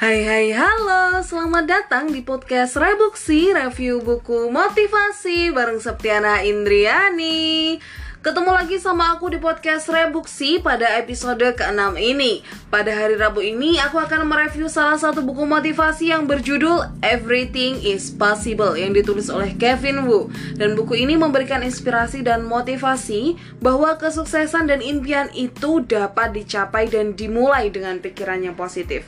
Hai 0.00 0.24
hai 0.24 0.48
halo, 0.56 1.20
selamat 1.20 1.68
datang 1.68 2.08
di 2.08 2.24
podcast 2.24 2.80
Rebuksi 2.80 3.52
Review 3.52 4.00
buku 4.00 4.48
motivasi 4.48 5.52
bareng 5.52 5.76
Septiana 5.76 6.40
Indriani. 6.40 7.76
Ketemu 8.24 8.48
lagi 8.48 8.80
sama 8.80 9.12
aku 9.12 9.28
di 9.28 9.36
podcast 9.36 9.92
Rebuksi 9.92 10.56
pada 10.64 10.96
episode 10.96 11.44
ke-6 11.44 12.00
ini. 12.00 12.40
Pada 12.72 12.96
hari 12.96 13.20
Rabu 13.20 13.44
ini 13.44 13.76
aku 13.76 14.00
akan 14.00 14.24
mereview 14.24 14.72
salah 14.72 14.96
satu 14.96 15.20
buku 15.20 15.44
motivasi 15.44 16.16
yang 16.16 16.24
berjudul 16.24 17.04
Everything 17.04 17.84
is 17.84 18.08
Possible 18.08 18.80
Yang 18.80 19.04
ditulis 19.04 19.28
oleh 19.28 19.52
Kevin 19.60 20.08
Wu. 20.08 20.32
Dan 20.56 20.80
buku 20.80 20.96
ini 20.96 21.20
memberikan 21.20 21.60
inspirasi 21.60 22.24
dan 22.24 22.48
motivasi 22.48 23.36
Bahwa 23.60 24.00
kesuksesan 24.00 24.64
dan 24.64 24.80
impian 24.80 25.28
itu 25.36 25.84
dapat 25.84 26.32
dicapai 26.32 26.88
dan 26.88 27.12
dimulai 27.12 27.68
dengan 27.68 28.00
pikiran 28.00 28.40
yang 28.40 28.56
positif 28.56 29.04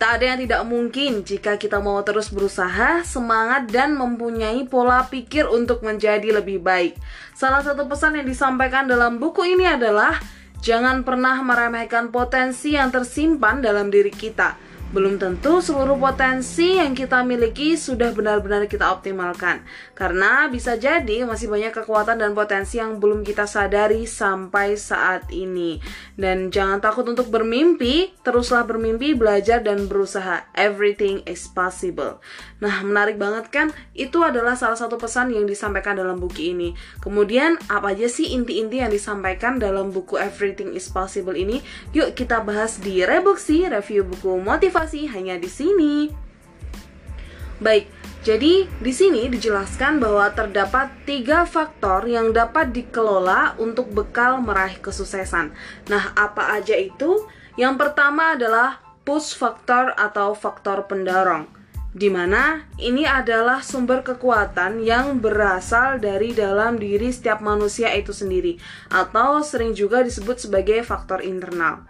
Tak 0.00 0.16
ada 0.16 0.32
yang 0.32 0.40
tidak 0.40 0.62
mungkin 0.64 1.28
jika 1.28 1.60
kita 1.60 1.76
mau 1.76 2.00
terus 2.00 2.32
berusaha, 2.32 3.04
semangat, 3.04 3.68
dan 3.68 3.92
mempunyai 4.00 4.64
pola 4.64 5.04
pikir 5.04 5.44
untuk 5.44 5.84
menjadi 5.84 6.40
lebih 6.40 6.64
baik. 6.64 6.96
Salah 7.36 7.60
satu 7.60 7.84
pesan 7.84 8.16
yang 8.16 8.24
disampaikan 8.24 8.88
dalam 8.88 9.20
buku 9.20 9.44
ini 9.44 9.68
adalah: 9.68 10.16
jangan 10.64 11.04
pernah 11.04 11.36
meremehkan 11.44 12.08
potensi 12.08 12.80
yang 12.80 12.88
tersimpan 12.88 13.60
dalam 13.60 13.92
diri 13.92 14.08
kita 14.08 14.69
belum 14.90 15.22
tentu 15.22 15.62
seluruh 15.62 15.94
potensi 15.94 16.74
yang 16.74 16.98
kita 16.98 17.22
miliki 17.22 17.78
sudah 17.78 18.10
benar-benar 18.10 18.66
kita 18.66 18.90
optimalkan. 18.90 19.62
Karena 19.94 20.50
bisa 20.50 20.74
jadi 20.74 21.22
masih 21.22 21.46
banyak 21.46 21.70
kekuatan 21.70 22.18
dan 22.18 22.34
potensi 22.34 22.82
yang 22.82 22.98
belum 22.98 23.22
kita 23.22 23.46
sadari 23.46 24.10
sampai 24.10 24.74
saat 24.74 25.30
ini. 25.30 25.78
Dan 26.18 26.50
jangan 26.50 26.82
takut 26.82 27.06
untuk 27.06 27.30
bermimpi, 27.30 28.18
teruslah 28.26 28.66
bermimpi, 28.66 29.14
belajar 29.14 29.62
dan 29.62 29.86
berusaha. 29.86 30.42
Everything 30.58 31.22
is 31.22 31.46
possible. 31.46 32.18
Nah, 32.58 32.82
menarik 32.82 33.14
banget 33.14 33.46
kan? 33.54 33.70
Itu 33.94 34.26
adalah 34.26 34.58
salah 34.58 34.76
satu 34.76 34.98
pesan 34.98 35.30
yang 35.30 35.46
disampaikan 35.46 35.94
dalam 35.94 36.18
buku 36.18 36.50
ini. 36.50 36.74
Kemudian, 36.98 37.62
apa 37.70 37.94
aja 37.94 38.10
sih 38.10 38.34
inti-inti 38.34 38.82
yang 38.82 38.90
disampaikan 38.90 39.62
dalam 39.62 39.94
buku 39.94 40.18
Everything 40.18 40.74
is 40.74 40.90
Possible 40.90 41.38
ini? 41.38 41.62
Yuk 41.94 42.18
kita 42.18 42.42
bahas 42.42 42.82
di 42.82 43.06
Rebuksi, 43.06 43.70
review 43.70 44.02
buku 44.02 44.42
motivasi 44.42 44.79
motivasi 44.80 45.12
hanya 45.12 45.36
di 45.36 45.44
sini. 45.44 46.08
Baik, 47.60 47.92
jadi 48.24 48.64
di 48.64 48.92
sini 48.96 49.28
dijelaskan 49.28 50.00
bahwa 50.00 50.32
terdapat 50.32 50.88
tiga 51.04 51.44
faktor 51.44 52.08
yang 52.08 52.32
dapat 52.32 52.72
dikelola 52.72 53.60
untuk 53.60 53.92
bekal 53.92 54.40
meraih 54.40 54.80
kesuksesan. 54.80 55.52
Nah, 55.92 56.16
apa 56.16 56.56
aja 56.56 56.72
itu? 56.80 57.28
Yang 57.60 57.76
pertama 57.76 58.40
adalah 58.40 58.80
push 59.04 59.36
faktor 59.36 59.92
atau 60.00 60.32
faktor 60.32 60.88
pendorong 60.88 61.60
di 61.90 62.06
mana 62.06 62.70
ini 62.78 63.02
adalah 63.02 63.66
sumber 63.66 64.06
kekuatan 64.06 64.78
yang 64.78 65.18
berasal 65.18 65.98
dari 65.98 66.30
dalam 66.30 66.78
diri 66.78 67.10
setiap 67.10 67.42
manusia 67.42 67.90
itu 67.98 68.14
sendiri, 68.14 68.62
atau 68.94 69.42
sering 69.42 69.74
juga 69.74 69.98
disebut 70.06 70.38
sebagai 70.38 70.86
faktor 70.86 71.18
internal. 71.18 71.82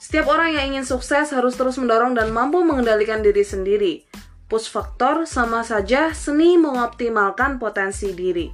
Setiap 0.00 0.32
orang 0.32 0.56
yang 0.56 0.72
ingin 0.72 0.88
sukses 0.88 1.28
harus 1.36 1.60
terus 1.60 1.76
mendorong 1.76 2.16
dan 2.16 2.32
mampu 2.32 2.64
mengendalikan 2.64 3.20
diri 3.20 3.44
sendiri. 3.44 4.08
Push 4.48 4.72
faktor 4.72 5.28
sama 5.28 5.60
saja 5.60 6.16
seni 6.16 6.56
mengoptimalkan 6.56 7.60
potensi 7.60 8.16
diri. 8.16 8.48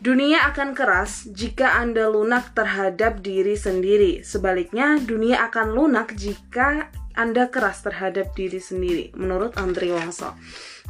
Dunia 0.00 0.48
akan 0.48 0.72
keras 0.72 1.28
jika 1.28 1.76
Anda 1.76 2.08
lunak 2.08 2.56
terhadap 2.56 3.20
diri 3.20 3.52
sendiri. 3.52 4.24
Sebaliknya, 4.24 4.96
dunia 4.96 5.44
akan 5.44 5.76
lunak 5.76 6.16
jika 6.16 6.88
Anda 7.12 7.52
keras 7.52 7.84
terhadap 7.84 8.32
diri 8.32 8.64
sendiri, 8.64 9.12
menurut 9.12 9.60
Andri 9.60 9.92
Wongso. 9.92 10.32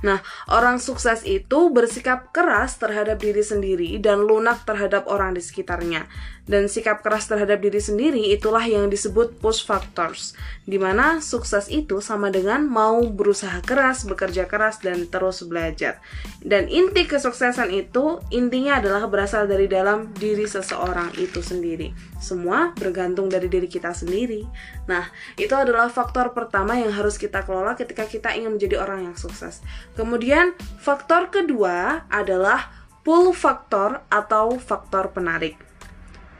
Nah, 0.07 0.23
orang 0.49 0.79
sukses 0.81 1.27
itu 1.29 1.75
bersikap 1.75 2.33
keras 2.33 2.79
terhadap 2.81 3.21
diri 3.21 3.45
sendiri 3.45 3.99
dan 4.01 4.25
lunak 4.25 4.65
terhadap 4.65 5.05
orang 5.11 5.37
di 5.37 5.43
sekitarnya 5.45 6.09
dan 6.51 6.67
sikap 6.67 7.07
keras 7.07 7.31
terhadap 7.31 7.63
diri 7.63 7.79
sendiri 7.79 8.35
itulah 8.35 8.67
yang 8.67 8.91
disebut 8.91 9.39
push 9.39 9.63
factors 9.63 10.35
di 10.67 10.83
mana 10.83 11.23
sukses 11.23 11.71
itu 11.71 12.03
sama 12.03 12.35
dengan 12.35 12.67
mau 12.67 12.99
berusaha 13.07 13.63
keras, 13.63 14.03
bekerja 14.03 14.51
keras 14.51 14.83
dan 14.83 15.07
terus 15.07 15.47
belajar. 15.47 16.03
Dan 16.43 16.67
inti 16.67 17.07
kesuksesan 17.07 17.71
itu 17.71 18.19
intinya 18.35 18.83
adalah 18.83 19.07
berasal 19.07 19.47
dari 19.47 19.71
dalam 19.71 20.11
diri 20.19 20.51
seseorang 20.51 21.15
itu 21.23 21.39
sendiri. 21.39 21.95
Semua 22.19 22.75
bergantung 22.75 23.31
dari 23.31 23.47
diri 23.47 23.71
kita 23.71 23.95
sendiri. 23.95 24.43
Nah 24.91 25.07
itu 25.39 25.55
adalah 25.55 25.87
faktor 25.87 26.35
pertama 26.35 26.75
yang 26.75 26.91
harus 26.91 27.15
kita 27.15 27.47
kelola 27.47 27.79
ketika 27.79 28.11
kita 28.11 28.35
ingin 28.35 28.59
menjadi 28.59 28.83
orang 28.83 29.07
yang 29.07 29.15
sukses. 29.15 29.63
Kemudian 29.95 30.59
faktor 30.83 31.31
kedua 31.31 32.07
adalah 32.11 32.75
pull 33.07 33.31
faktor 33.33 34.03
atau 34.13 34.59
faktor 34.61 35.15
penarik 35.15 35.70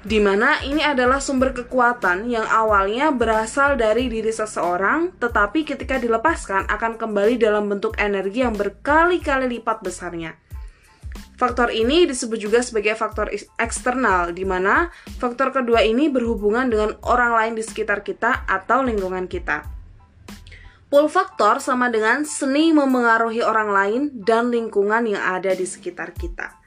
di 0.01 0.17
mana 0.17 0.65
ini 0.65 0.81
adalah 0.81 1.21
sumber 1.21 1.53
kekuatan 1.53 2.25
yang 2.25 2.49
awalnya 2.49 3.13
berasal 3.13 3.77
dari 3.77 4.09
diri 4.09 4.33
seseorang, 4.33 5.13
tetapi 5.21 5.69
ketika 5.69 6.01
dilepaskan 6.01 6.65
akan 6.73 6.97
kembali 6.97 7.37
dalam 7.37 7.69
bentuk 7.69 8.01
energi 8.01 8.41
yang 8.41 8.57
berkali-kali 8.57 9.61
lipat 9.61 9.85
besarnya. 9.85 10.41
Faktor 11.37 11.73
ini 11.73 12.05
disebut 12.05 12.37
juga 12.37 12.61
sebagai 12.61 12.93
faktor 12.97 13.33
eksternal, 13.57 14.37
di 14.37 14.45
mana 14.45 14.93
faktor 15.17 15.53
kedua 15.53 15.81
ini 15.81 16.13
berhubungan 16.13 16.69
dengan 16.69 16.97
orang 17.05 17.33
lain 17.33 17.53
di 17.57 17.65
sekitar 17.65 18.05
kita 18.05 18.45
atau 18.45 18.85
lingkungan 18.85 19.25
kita. 19.25 19.65
Pull 20.93 21.09
faktor 21.09 21.63
sama 21.65 21.89
dengan 21.89 22.29
seni 22.29 22.77
memengaruhi 22.77 23.41
orang 23.41 23.73
lain 23.73 24.03
dan 24.21 24.53
lingkungan 24.53 25.09
yang 25.09 25.23
ada 25.23 25.57
di 25.57 25.65
sekitar 25.65 26.13
kita. 26.13 26.60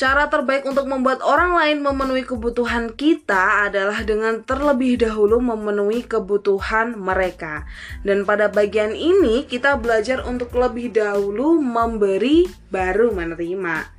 Cara 0.00 0.32
terbaik 0.32 0.64
untuk 0.64 0.88
membuat 0.88 1.20
orang 1.20 1.60
lain 1.60 1.84
memenuhi 1.84 2.24
kebutuhan 2.24 2.96
kita 2.96 3.68
adalah 3.68 4.00
dengan 4.00 4.40
terlebih 4.40 4.96
dahulu 4.96 5.44
memenuhi 5.44 6.08
kebutuhan 6.08 6.96
mereka. 6.96 7.68
Dan 8.00 8.24
pada 8.24 8.48
bagian 8.48 8.96
ini 8.96 9.44
kita 9.44 9.76
belajar 9.76 10.24
untuk 10.24 10.56
lebih 10.56 10.96
dahulu 10.96 11.60
memberi 11.60 12.48
baru 12.72 13.12
menerima. 13.12 13.92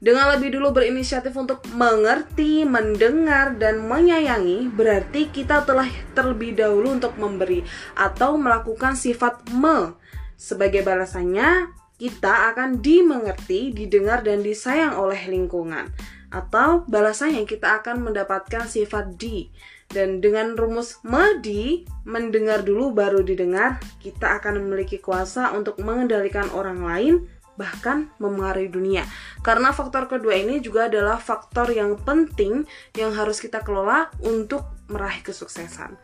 Dengan 0.00 0.32
lebih 0.32 0.56
dulu 0.56 0.72
berinisiatif 0.72 1.36
untuk 1.36 1.60
mengerti, 1.76 2.64
mendengar, 2.64 3.52
dan 3.60 3.84
menyayangi, 3.84 4.72
berarti 4.72 5.28
kita 5.28 5.60
telah 5.68 5.92
terlebih 6.16 6.56
dahulu 6.56 6.96
untuk 6.96 7.20
memberi 7.20 7.68
atau 8.00 8.40
melakukan 8.40 8.96
sifat 8.96 9.44
me. 9.52 9.92
Sebagai 10.40 10.80
balasannya, 10.80 11.68
kita 11.98 12.54
akan 12.54 12.78
dimengerti, 12.78 13.74
didengar, 13.74 14.22
dan 14.22 14.40
disayang 14.40 14.94
oleh 14.94 15.18
lingkungan. 15.26 15.90
Atau 16.30 16.86
balasannya 16.86 17.42
kita 17.44 17.82
akan 17.82 18.06
mendapatkan 18.06 18.70
sifat 18.70 19.18
di. 19.18 19.50
Dan 19.88 20.22
dengan 20.22 20.54
rumus 20.54 21.00
medi, 21.02 21.82
mendengar 22.06 22.62
dulu 22.62 22.94
baru 22.94 23.26
didengar, 23.26 23.82
kita 23.98 24.38
akan 24.38 24.62
memiliki 24.62 25.02
kuasa 25.02 25.50
untuk 25.56 25.80
mengendalikan 25.80 26.46
orang 26.54 26.84
lain, 26.84 27.14
bahkan 27.58 28.06
memengaruhi 28.22 28.70
dunia. 28.70 29.02
Karena 29.42 29.74
faktor 29.74 30.06
kedua 30.06 30.38
ini 30.38 30.62
juga 30.62 30.86
adalah 30.86 31.18
faktor 31.18 31.74
yang 31.74 31.98
penting 31.98 32.62
yang 32.94 33.10
harus 33.10 33.42
kita 33.42 33.66
kelola 33.66 34.12
untuk 34.22 34.62
meraih 34.86 35.24
kesuksesan. 35.26 35.98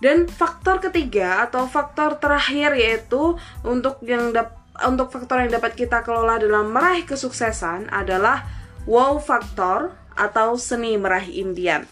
Dan 0.00 0.28
faktor 0.28 0.80
ketiga 0.80 1.44
atau 1.44 1.68
faktor 1.68 2.20
terakhir 2.20 2.72
yaitu 2.76 3.36
untuk 3.64 4.00
yang 4.04 4.32
dapat 4.32 4.59
untuk 4.86 5.12
faktor 5.12 5.44
yang 5.44 5.52
dapat 5.52 5.76
kita 5.76 6.00
kelola 6.00 6.40
dalam 6.40 6.72
meraih 6.72 7.04
kesuksesan 7.04 7.92
adalah 7.92 8.46
wow 8.88 9.20
factor 9.20 9.92
atau 10.16 10.56
seni 10.56 10.96
meraih 10.96 11.42
impian. 11.44 11.84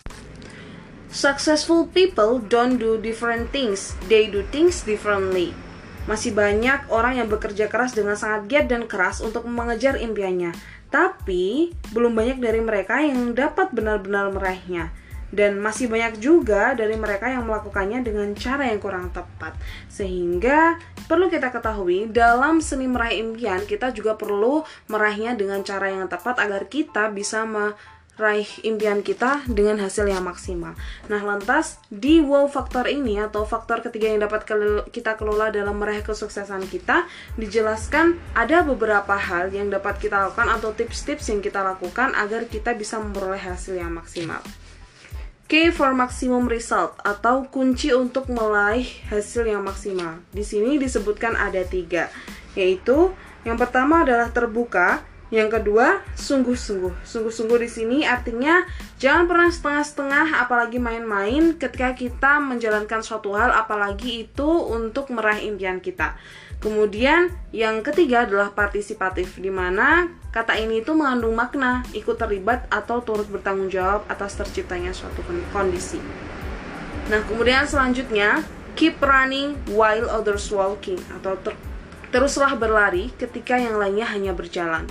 Successful 1.08 1.88
people 1.88 2.40
don't 2.40 2.76
do 2.76 3.00
different 3.00 3.48
things, 3.48 3.96
they 4.12 4.28
do 4.28 4.44
things 4.52 4.84
differently. 4.84 5.56
Masih 6.04 6.32
banyak 6.32 6.88
orang 6.88 7.20
yang 7.20 7.28
bekerja 7.28 7.68
keras 7.68 7.96
dengan 7.96 8.16
sangat 8.16 8.48
giat 8.48 8.66
dan 8.68 8.84
keras 8.88 9.20
untuk 9.24 9.44
mengejar 9.48 9.96
impiannya, 9.96 10.52
tapi 10.88 11.72
belum 11.92 12.16
banyak 12.16 12.38
dari 12.40 12.60
mereka 12.60 13.00
yang 13.00 13.36
dapat 13.36 13.72
benar-benar 13.72 14.32
meraihnya 14.32 14.92
dan 15.28 15.60
masih 15.60 15.88
banyak 15.92 16.20
juga 16.20 16.72
dari 16.72 16.96
mereka 16.96 17.28
yang 17.28 17.44
melakukannya 17.44 18.00
dengan 18.00 18.32
cara 18.32 18.68
yang 18.68 18.80
kurang 18.80 19.12
tepat. 19.12 19.56
Sehingga 19.92 20.80
perlu 21.04 21.28
kita 21.28 21.52
ketahui 21.52 22.08
dalam 22.08 22.60
seni 22.64 22.88
meraih 22.88 23.20
impian 23.24 23.64
kita 23.64 23.92
juga 23.92 24.16
perlu 24.16 24.64
meraihnya 24.88 25.36
dengan 25.36 25.60
cara 25.64 25.92
yang 25.92 26.08
tepat 26.08 26.40
agar 26.40 26.68
kita 26.68 27.08
bisa 27.12 27.44
meraih 27.44 28.50
impian 28.66 28.98
kita 29.00 29.46
dengan 29.46 29.78
hasil 29.78 30.10
yang 30.10 30.26
maksimal. 30.26 30.74
Nah, 31.06 31.22
lantas 31.22 31.78
di 31.86 32.18
wow 32.18 32.50
faktor 32.50 32.90
ini 32.90 33.22
atau 33.22 33.46
faktor 33.46 33.78
ketiga 33.84 34.10
yang 34.10 34.26
dapat 34.26 34.42
kita 34.90 35.14
kelola 35.14 35.54
dalam 35.54 35.78
meraih 35.78 36.02
kesuksesan 36.02 36.66
kita 36.66 37.06
dijelaskan 37.38 38.18
ada 38.34 38.66
beberapa 38.66 39.14
hal 39.14 39.54
yang 39.54 39.70
dapat 39.70 40.02
kita 40.02 40.18
lakukan 40.28 40.50
atau 40.50 40.74
tips-tips 40.74 41.30
yang 41.30 41.40
kita 41.40 41.62
lakukan 41.62 42.10
agar 42.18 42.50
kita 42.50 42.74
bisa 42.74 42.98
memperoleh 42.98 43.40
hasil 43.40 43.78
yang 43.78 43.94
maksimal. 43.94 44.42
Key 45.48 45.72
for 45.72 45.96
maximum 45.96 46.44
result 46.44 47.00
atau 47.00 47.48
kunci 47.48 47.88
untuk 47.88 48.28
meraih 48.28 48.84
hasil 49.08 49.48
yang 49.48 49.64
maksimal. 49.64 50.20
Di 50.28 50.44
sini 50.44 50.76
disebutkan 50.76 51.40
ada 51.40 51.64
tiga, 51.64 52.12
yaitu 52.52 53.16
yang 53.48 53.56
pertama 53.56 54.04
adalah 54.04 54.28
terbuka, 54.28 55.00
yang 55.32 55.48
kedua 55.48 56.04
sungguh-sungguh. 56.20 57.00
Sungguh-sungguh 57.00 57.64
di 57.64 57.70
sini 57.72 57.98
artinya 58.04 58.60
jangan 59.00 59.24
pernah 59.24 59.48
setengah-setengah, 59.48 60.36
apalagi 60.36 60.76
main-main 60.76 61.56
ketika 61.56 61.96
kita 61.96 62.44
menjalankan 62.44 63.00
suatu 63.00 63.32
hal, 63.32 63.48
apalagi 63.48 64.28
itu 64.28 64.48
untuk 64.68 65.08
meraih 65.08 65.48
impian 65.48 65.80
kita. 65.80 66.12
Kemudian 66.58 67.30
yang 67.54 67.86
ketiga 67.86 68.26
adalah 68.26 68.50
partisipatif, 68.50 69.38
di 69.38 69.46
mana 69.46 70.10
kata 70.34 70.58
ini 70.58 70.82
itu 70.82 70.90
mengandung 70.90 71.38
makna 71.38 71.86
ikut 71.94 72.18
terlibat 72.18 72.66
atau 72.66 72.98
turut 72.98 73.30
bertanggung 73.30 73.70
jawab 73.70 74.02
atas 74.10 74.34
terciptanya 74.34 74.90
suatu 74.90 75.22
kondisi. 75.54 76.02
Nah, 77.08 77.22
kemudian 77.30 77.62
selanjutnya 77.62 78.42
keep 78.74 78.98
running 78.98 79.54
while 79.70 80.10
others 80.10 80.50
walking 80.50 80.98
atau 81.18 81.38
ter 81.40 81.54
teruslah 82.08 82.56
berlari 82.56 83.12
ketika 83.14 83.54
yang 83.54 83.78
lainnya 83.78 84.08
hanya 84.10 84.34
berjalan. 84.34 84.88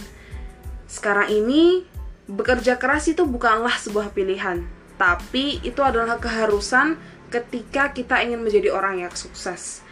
Sekarang 0.88 1.28
ini 1.28 1.84
bekerja 2.32 2.80
keras 2.80 3.12
itu 3.12 3.28
bukanlah 3.28 3.76
sebuah 3.76 4.16
pilihan, 4.16 4.64
tapi 4.96 5.60
itu 5.68 5.84
adalah 5.84 6.16
keharusan 6.16 6.96
ketika 7.28 7.92
kita 7.92 8.24
ingin 8.24 8.40
menjadi 8.40 8.72
orang 8.72 9.04
yang 9.04 9.12
sukses. 9.12 9.84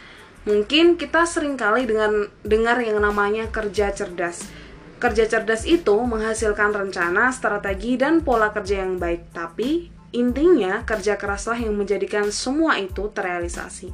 Mungkin 0.45 1.01
kita 1.01 1.25
sering 1.25 1.57
kali 1.57 1.89
dengan 1.89 2.30
dengar 2.45 2.77
yang 2.77 3.01
namanya 3.01 3.50
kerja 3.50 3.89
cerdas. 3.89 4.45
Kerja 5.01 5.25
cerdas 5.25 5.65
itu 5.65 5.97
menghasilkan 5.97 6.69
rencana, 6.69 7.33
strategi, 7.33 7.97
dan 7.97 8.21
pola 8.21 8.53
kerja 8.53 8.86
yang 8.86 9.01
baik. 9.01 9.33
Tapi 9.33 9.89
intinya 10.13 10.86
kerja 10.86 11.18
keraslah 11.18 11.57
yang 11.57 11.74
menjadikan 11.74 12.30
semua 12.30 12.77
itu 12.77 13.09
terrealisasi. 13.09 13.89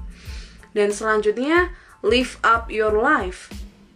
Dan 0.75 0.91
selanjutnya, 0.91 1.71
live 2.03 2.35
up 2.43 2.67
your 2.67 2.99
life. 2.99 3.47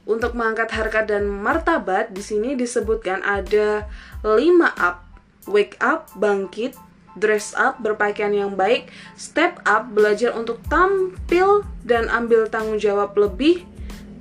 Untuk 0.07 0.37
mengangkat 0.37 0.71
harkat 0.71 1.11
dan 1.11 1.27
martabat, 1.27 2.15
di 2.15 2.23
sini 2.23 2.55
disebutkan 2.55 3.19
ada 3.25 3.83
5 4.23 4.37
up. 4.79 5.03
Wake 5.45 5.75
up, 5.83 6.07
bangkit, 6.17 6.77
dress 7.15 7.55
up, 7.55 7.79
berpakaian 7.79 8.31
yang 8.35 8.53
baik, 8.53 8.91
step 9.15 9.63
up, 9.63 9.91
belajar 9.91 10.35
untuk 10.35 10.59
tampil 10.67 11.63
dan 11.81 12.11
ambil 12.11 12.47
tanggung 12.51 12.77
jawab 12.77 13.15
lebih, 13.15 13.63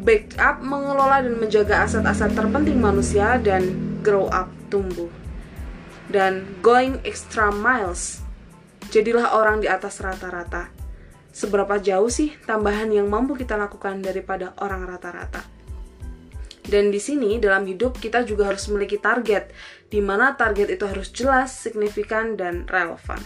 back 0.01 0.35
up, 0.39 0.63
mengelola 0.63 1.23
dan 1.23 1.37
menjaga 1.39 1.87
aset-aset 1.87 2.35
terpenting 2.35 2.79
manusia, 2.79 3.39
dan 3.43 3.75
grow 4.03 4.31
up, 4.31 4.51
tumbuh. 4.71 5.11
Dan 6.11 6.59
going 6.63 7.03
extra 7.03 7.51
miles, 7.51 8.23
jadilah 8.95 9.35
orang 9.35 9.63
di 9.63 9.69
atas 9.71 9.99
rata-rata. 9.99 10.71
Seberapa 11.35 11.83
jauh 11.83 12.07
sih 12.07 12.39
tambahan 12.47 12.95
yang 12.95 13.11
mampu 13.11 13.35
kita 13.35 13.59
lakukan 13.59 13.99
daripada 13.99 14.55
orang 14.63 14.87
rata-rata? 14.87 15.54
Dan 16.65 16.89
di 16.89 16.97
sini 16.97 17.37
dalam 17.37 17.69
hidup 17.69 18.01
kita 18.01 18.25
juga 18.25 18.49
harus 18.49 18.65
memiliki 18.73 18.97
target, 18.97 19.53
di 19.93 20.01
mana 20.01 20.33
target 20.33 20.73
itu 20.73 20.85
harus 20.89 21.13
jelas, 21.13 21.53
signifikan, 21.53 22.41
dan 22.41 22.65
relevan. 22.67 23.21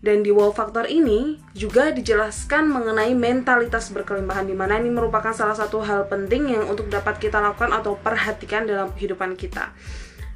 Dan 0.00 0.22
di 0.22 0.30
wow 0.30 0.52
faktor 0.52 0.86
ini 0.86 1.40
juga 1.56 1.90
dijelaskan 1.90 2.68
mengenai 2.68 3.16
mentalitas 3.16 3.90
berkelimpahan 3.90 4.46
di 4.46 4.54
mana 4.54 4.78
ini 4.78 4.92
merupakan 4.92 5.32
salah 5.32 5.56
satu 5.56 5.82
hal 5.82 6.06
penting 6.06 6.52
yang 6.52 6.68
untuk 6.68 6.86
dapat 6.92 7.18
kita 7.18 7.42
lakukan 7.42 7.72
atau 7.74 7.98
perhatikan 7.98 8.68
dalam 8.68 8.92
kehidupan 8.94 9.34
kita. 9.34 9.72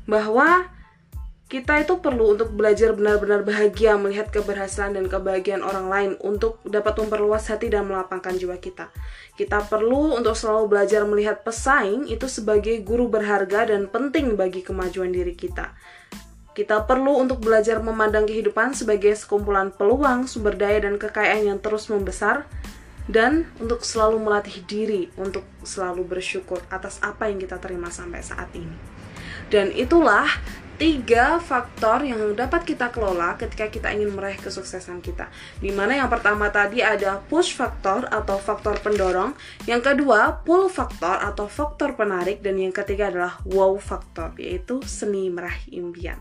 Bahwa 0.09 0.67
kita 1.51 1.83
itu 1.83 1.99
perlu 1.99 2.39
untuk 2.39 2.55
belajar 2.55 2.95
benar-benar 2.95 3.43
bahagia 3.43 3.99
melihat 3.99 4.31
keberhasilan 4.31 4.95
dan 4.95 5.11
kebahagiaan 5.11 5.67
orang 5.67 5.91
lain 5.91 6.11
untuk 6.23 6.63
dapat 6.63 6.95
memperluas 7.03 7.51
hati 7.51 7.67
dan 7.67 7.91
melapangkan 7.91 8.39
jiwa 8.39 8.55
kita. 8.63 8.87
Kita 9.35 9.67
perlu 9.67 10.15
untuk 10.15 10.39
selalu 10.39 10.71
belajar 10.71 11.03
melihat 11.03 11.43
pesaing 11.43 12.07
itu 12.07 12.31
sebagai 12.31 12.79
guru 12.87 13.11
berharga 13.11 13.67
dan 13.67 13.91
penting 13.91 14.39
bagi 14.39 14.63
kemajuan 14.63 15.11
diri 15.11 15.35
kita. 15.35 15.75
Kita 16.55 16.87
perlu 16.87 17.19
untuk 17.19 17.43
belajar 17.43 17.83
memandang 17.83 18.31
kehidupan 18.31 18.79
sebagai 18.79 19.11
sekumpulan 19.19 19.75
peluang, 19.75 20.31
sumber 20.31 20.55
daya, 20.55 20.87
dan 20.87 21.03
kekayaan 21.03 21.51
yang 21.51 21.59
terus 21.59 21.91
membesar, 21.91 22.47
dan 23.11 23.51
untuk 23.59 23.83
selalu 23.83 24.23
melatih 24.23 24.63
diri 24.71 25.11
untuk 25.19 25.43
selalu 25.67 26.07
bersyukur 26.07 26.63
atas 26.71 27.03
apa 27.03 27.27
yang 27.27 27.43
kita 27.43 27.59
terima 27.59 27.91
sampai 27.91 28.23
saat 28.23 28.55
ini. 28.55 29.01
Dan 29.51 29.75
itulah 29.75 30.31
tiga 30.81 31.37
faktor 31.37 32.01
yang 32.09 32.33
dapat 32.33 32.65
kita 32.65 32.89
kelola 32.89 33.37
ketika 33.37 33.69
kita 33.69 33.93
ingin 33.93 34.17
meraih 34.17 34.41
kesuksesan 34.41 35.05
kita. 35.05 35.29
Di 35.61 35.69
mana 35.77 36.01
yang 36.01 36.09
pertama 36.09 36.49
tadi 36.49 36.81
ada 36.81 37.21
push 37.21 37.53
faktor 37.53 38.09
atau 38.09 38.41
faktor 38.41 38.81
pendorong, 38.81 39.37
yang 39.69 39.85
kedua 39.85 40.41
pull 40.41 40.73
faktor 40.73 41.21
atau 41.21 41.45
faktor 41.53 42.01
penarik, 42.01 42.41
dan 42.41 42.57
yang 42.57 42.73
ketiga 42.73 43.13
adalah 43.13 43.37
wow 43.45 43.77
faktor, 43.77 44.33
yaitu 44.41 44.81
seni 44.89 45.29
meraih 45.29 45.69
impian. 45.69 46.17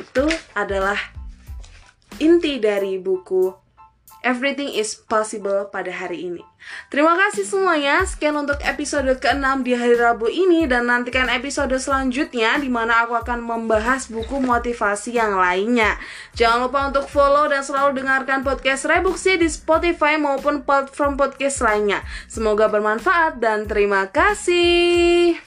Itu 0.00 0.24
adalah 0.56 0.96
inti 2.16 2.56
dari 2.56 2.96
buku 2.96 3.67
Everything 4.26 4.74
is 4.74 4.98
possible 4.98 5.70
pada 5.70 5.94
hari 5.94 6.26
ini. 6.26 6.42
Terima 6.90 7.14
kasih 7.14 7.46
semuanya. 7.46 8.02
Sekian 8.02 8.34
untuk 8.34 8.58
episode 8.66 9.06
ke-6 9.22 9.62
di 9.62 9.78
hari 9.78 9.94
Rabu 9.94 10.26
ini 10.26 10.66
dan 10.66 10.90
nantikan 10.90 11.30
episode 11.30 11.72
selanjutnya 11.78 12.58
di 12.58 12.66
mana 12.66 13.06
aku 13.06 13.14
akan 13.14 13.38
membahas 13.38 14.10
buku 14.10 14.42
motivasi 14.42 15.14
yang 15.14 15.38
lainnya. 15.38 15.94
Jangan 16.34 16.66
lupa 16.66 16.90
untuk 16.90 17.06
follow 17.06 17.46
dan 17.46 17.62
selalu 17.62 18.02
dengarkan 18.02 18.42
podcast 18.42 18.90
Rebuksi 18.90 19.38
di 19.38 19.46
Spotify 19.46 20.18
maupun 20.18 20.66
platform 20.66 21.14
podcast 21.14 21.62
lainnya. 21.62 22.02
Semoga 22.26 22.66
bermanfaat 22.66 23.38
dan 23.38 23.70
terima 23.70 24.10
kasih. 24.10 25.38